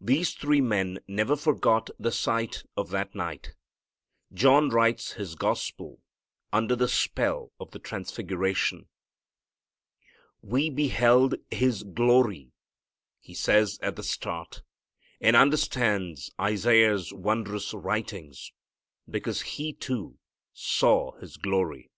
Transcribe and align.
These 0.00 0.34
three 0.34 0.60
men 0.60 1.00
never 1.08 1.34
forgot 1.34 1.90
the 1.98 2.12
sight 2.12 2.62
of 2.76 2.90
that 2.90 3.16
night. 3.16 3.54
John 4.32 4.68
writes 4.68 5.14
his 5.14 5.34
Gospel 5.34 5.98
under 6.52 6.76
the 6.76 6.86
spell 6.86 7.50
of 7.58 7.72
the 7.72 7.80
transfiguration. 7.80 8.86
"We 10.40 10.70
beheld 10.70 11.34
His 11.50 11.82
glory" 11.82 12.52
he 13.18 13.34
says 13.34 13.80
at 13.82 13.96
the 13.96 14.04
start, 14.04 14.62
and 15.20 15.34
understands 15.34 16.30
Isaiah's 16.40 17.12
wondrous 17.12 17.74
writings, 17.74 18.52
because 19.10 19.40
he, 19.40 19.72
too, 19.72 20.16
"_saw 20.54 21.20
His 21.20 21.36
glory." 21.36 21.90